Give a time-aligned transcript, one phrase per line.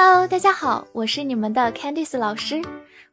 [0.00, 2.62] Hello，大家好，我是你们的 Candice 老师，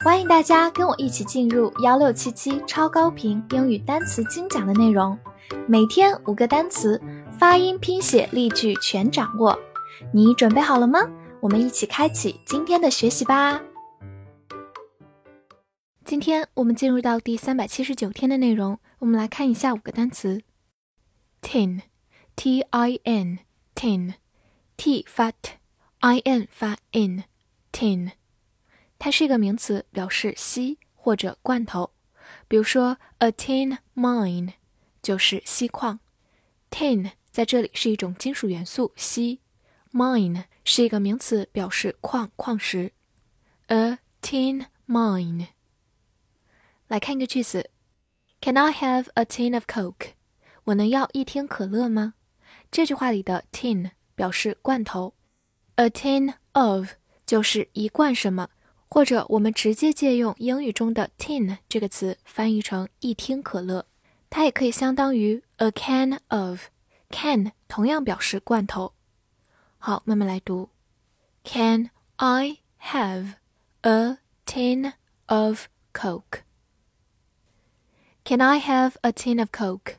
[0.02, 5.18] 欢迎大家跟我一起进入幺六七七超高频英语单词精讲的内容，
[5.68, 7.02] 每天五个单词，
[7.40, 9.58] 发音、拼写、例句全掌握，
[10.14, 11.00] 你准备好了吗？
[11.40, 13.60] 我们一起开启今天的学习吧。
[16.04, 20.44] 今天我们进入到第三百七十九天的内容，我们来看一下五个单词
[21.42, 25.54] ：tin，t i n，tin，t 发 t。
[26.00, 28.12] I n 发 in，tin，
[29.00, 31.92] 它是一个名词，表示锡或者罐头。
[32.48, 34.54] 比如说，a tin mine
[35.02, 36.00] 就是锡矿。
[36.70, 39.42] tin 在这里是一种金属元素，锡。
[39.92, 42.92] mine 是一个名词，表示矿、矿石。
[43.68, 45.48] a tin mine。
[46.88, 47.72] 来看一个句子
[48.42, 50.12] ：Can I have a tin of Coke？
[50.66, 52.16] 我能要一听可乐吗？
[52.70, 55.14] 这句话里的 tin 表示罐头。
[55.76, 56.92] A tin of
[57.26, 58.50] 就是一罐什么，
[58.88, 63.86] 或者我们直接借用英语中的 tin 这个词翻译成一听可乐，
[64.30, 66.68] 它也可以相当于 a can of。
[67.10, 68.94] can 同样表示罐头。
[69.78, 70.70] 好，慢慢来读。
[71.44, 73.34] Can I have
[73.82, 74.94] a tin
[75.28, 76.42] of Coke?
[78.24, 79.96] Can I have a tin of Coke?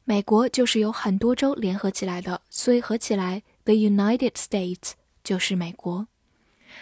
[0.05, 6.09] 美国就是由很多州联合起来的，所以合起来，the United States 就是美国。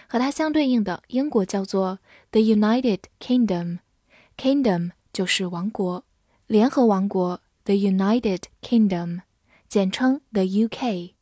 [0.07, 1.99] 和它相对应的英国叫做
[2.31, 6.05] the United Kingdom，Kingdom 就是王国，
[6.47, 9.21] 联合王国 the United Kingdom，
[9.69, 11.13] 简称 the UK。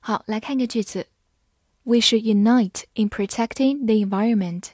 [0.00, 1.08] 好，来看个句子
[1.82, 4.68] ：We should unite in protecting the environment。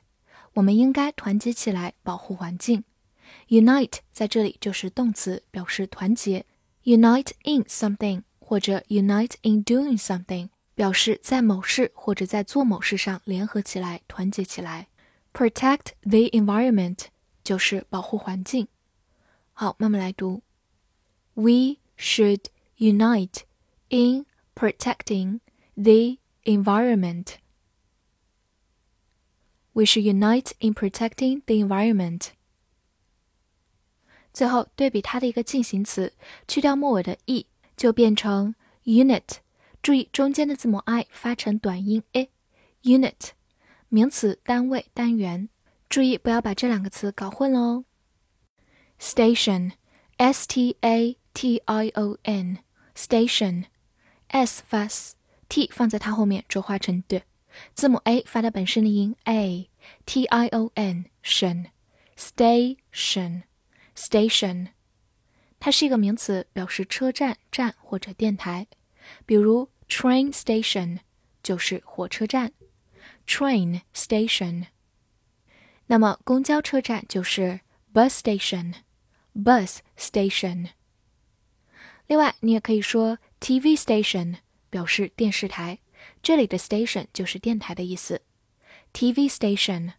[0.55, 2.85] 我们应该团结起来保护环境。
[3.51, 6.47] Unite 在这里就是动词，表示团结。
[6.85, 14.87] Unite in something 或者 unite in doing something 表示在某事或者在做某事上联合起来、团结起来。
[15.33, 17.07] Protect the environment
[17.43, 18.69] 就是保护环境。
[19.53, 20.43] 好，慢慢来读。
[21.35, 22.45] We should
[22.79, 23.43] unite
[23.89, 25.41] in protecting
[25.75, 27.35] the environment.
[29.73, 32.29] We should unite in protecting the environment.
[34.33, 36.15] 最后对比它的一个进行词，
[36.47, 37.47] 去掉末尾的 e，
[37.77, 38.55] 就变成
[38.85, 39.25] unit。
[39.83, 42.31] 注意中间的字母 i 发成短音 a。
[42.83, 43.31] unit，
[43.89, 45.49] 名词单位单元。
[45.89, 47.85] 注意不要把这两个词搞混了哦。
[49.01, 57.23] station，s t a t i o n，station，s 发 s，t 放在它后面浊化成的，
[57.75, 61.67] 字母 a 发它本身的音 a，t i o n 省
[64.00, 64.68] ，station。Station，
[65.60, 68.68] 它是一个名词，表示车站、站或者电台。
[69.26, 71.00] 比如 train station
[71.42, 72.52] 就是火车站，
[73.26, 74.66] train station。
[75.88, 77.62] 那么公交车站就是
[77.94, 80.70] bus station，bus station。
[82.08, 84.38] 另外，你也可以说 TV station，
[84.70, 85.80] 表示电视台。
[86.22, 88.22] 这里的 station 就是电台的意思。
[88.94, 89.94] TV station，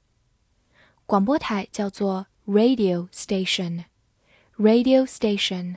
[1.07, 3.87] 广播台叫做 radio station。
[4.61, 5.77] radio station。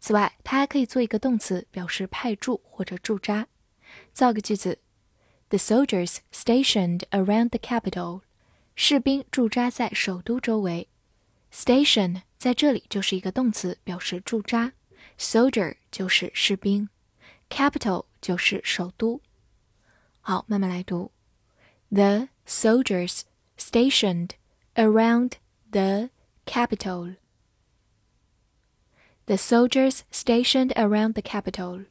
[0.00, 3.48] 此外，它还可以做一个动词，表示派驻或者驻扎。
[4.12, 4.78] 造个句子：
[5.48, 8.22] The soldiers stationed around the capital。
[8.76, 10.88] 士兵驻扎在首都周围。
[11.52, 14.72] Station 在这里就是一个动词，表示驻扎。
[15.18, 16.88] Soldier 就是士兵，
[17.50, 19.20] capital 就是首都。
[20.20, 21.10] 好，慢慢来读：
[21.90, 23.22] The soldiers
[23.58, 24.30] stationed
[24.74, 25.32] around
[25.70, 26.10] the
[26.45, 27.15] capital.
[29.25, 31.85] The soldiers stationed around the capital.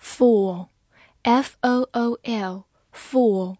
[0.00, 0.68] Fool,
[1.22, 3.56] f o o l, fool,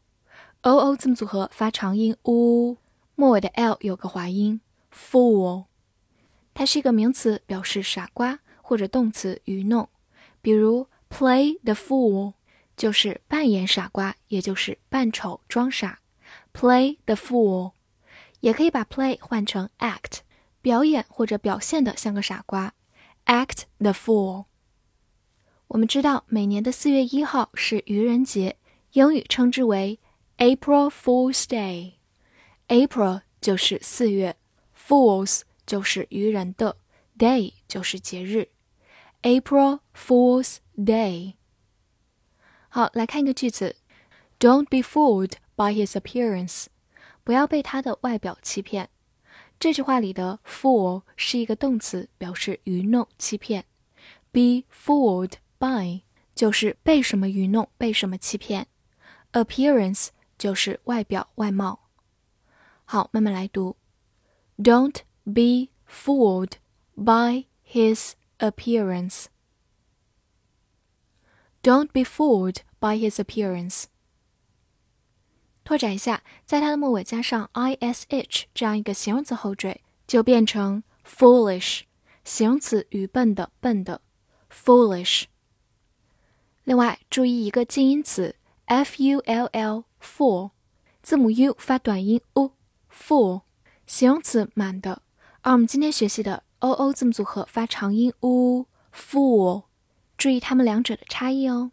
[0.62, 2.76] o o 字母组合发长音 u，
[3.14, 4.60] 末尾的 l 有个滑音。
[4.92, 5.66] Fool，
[6.54, 9.88] 它是一个名词，表示傻瓜，或者动词愚弄。
[10.40, 12.34] 比如 play the fool
[12.76, 16.00] 就是扮演傻瓜，也就是扮丑装傻。
[16.54, 17.72] Play the fool。
[18.40, 20.20] 也可以把 play 换成 act，
[20.60, 22.74] 表演或者表现的像个傻瓜
[23.26, 24.46] ，act the fool。
[25.68, 28.56] 我们知道，每年的四月一号是愚人节，
[28.92, 30.00] 英语称之为
[30.38, 31.92] April Fool's Day。
[32.68, 34.36] April 就是四月
[34.76, 36.76] ，Fools 就是愚人的
[37.16, 38.48] ，Day 就是节日。
[39.22, 41.34] April Fool's Day。
[42.68, 43.76] 好，来看一个句子
[44.38, 46.66] ：Don't be fooled by his appearance。
[47.30, 48.90] 不要被他的外表欺骗。
[49.60, 53.66] 这句话里的 fool 是一个动词，表示愚弄、欺骗。
[54.32, 55.34] Be fooled。
[55.56, 56.02] by
[56.34, 58.66] 就是被什么愚弄，被什么欺骗
[59.30, 61.88] ；appearance 就是外表、外貌。
[62.84, 63.76] 好，慢慢来读。
[64.58, 66.54] Don't be fooled
[66.96, 69.26] by his appearance.
[71.62, 73.84] Don't be fooled by his appearance.
[75.64, 81.82] 拓展一下，在它的末尾加上 ish 这样一个形容词后缀，就变成 foolish，
[82.24, 84.00] 形容词，愚笨的、笨的
[84.52, 85.24] ，foolish。
[86.64, 88.36] 另外，注意一个近音词
[88.66, 90.50] f u l l full，
[91.02, 93.42] 字母 u 发短音 u，full，
[93.86, 95.02] 形容词满的。
[95.42, 99.64] 而我们今天学习的 o o 字母组合发长音 u，full，
[100.16, 101.72] 注意它们两者的差异哦。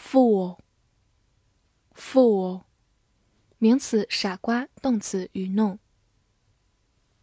[0.05, 0.59] Fool,
[1.95, 2.65] fool，
[3.59, 5.79] 名词傻瓜，动词愚弄。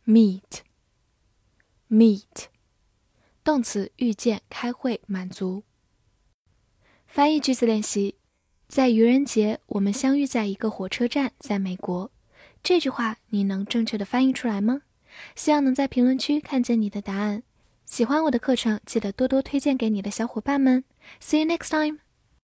[0.08, 0.62] Meet,
[1.90, 2.46] meet，
[3.44, 5.64] 动词遇见、开会、满足。
[7.06, 8.16] 翻译句子练习：
[8.68, 12.10] 在愚人节，我们相遇在一个火车站，在美国。
[12.64, 14.82] 这句话你能正确的翻译出来吗？
[15.36, 17.44] 希望能在评论区看见你的答案。
[17.86, 20.84] 喜欢我的课程，记得多多推荐给你的小伙伴们。
[21.20, 22.09] See you next time.